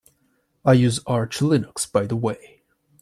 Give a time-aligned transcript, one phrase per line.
[0.65, 2.63] I use Arch Linux by the way.